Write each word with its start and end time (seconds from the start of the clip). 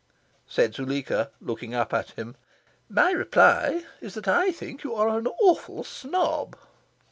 Said 0.47 0.73
Zuleika, 0.73 1.29
looking 1.39 1.75
up 1.75 1.93
at 1.93 2.17
him, 2.17 2.33
"My 2.89 3.11
reply 3.11 3.83
is 3.99 4.15
that 4.15 4.27
I 4.27 4.51
think 4.51 4.83
you 4.83 4.95
are 4.95 5.09
an 5.15 5.27
awful 5.43 5.83
snob." 5.83 6.55